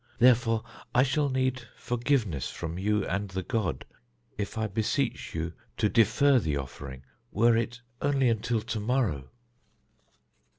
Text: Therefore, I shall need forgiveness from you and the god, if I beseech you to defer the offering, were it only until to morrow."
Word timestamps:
Therefore, 0.17 0.63
I 0.95 1.03
shall 1.03 1.29
need 1.29 1.61
forgiveness 1.75 2.49
from 2.49 2.79
you 2.79 3.05
and 3.05 3.29
the 3.29 3.43
god, 3.43 3.85
if 4.35 4.57
I 4.57 4.65
beseech 4.65 5.35
you 5.35 5.53
to 5.77 5.89
defer 5.89 6.39
the 6.39 6.57
offering, 6.57 7.03
were 7.31 7.55
it 7.55 7.81
only 8.01 8.27
until 8.27 8.61
to 8.61 8.79
morrow." 8.79 9.29